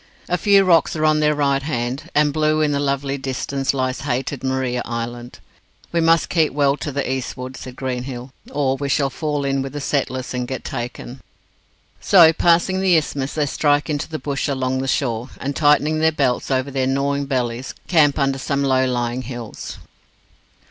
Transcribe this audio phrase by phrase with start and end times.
[0.27, 4.01] A few rocks are on their right hand, and blue in the lovely distance lies
[4.01, 5.37] hated Maria Island.
[5.91, 9.73] "We must keep well to the eastward," said Greenhill, "or we shall fall in with
[9.73, 11.21] the settlers and get taken."
[11.99, 16.11] So, passing the isthmus, they strike into the bush along the shore, and tightening their
[16.11, 19.77] belts over their gnawing bellies, camp under some low lying hills.